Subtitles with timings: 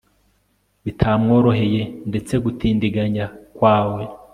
[0.85, 3.25] bitamworoheye ndetse gutindiganya
[3.57, 4.01] kwawe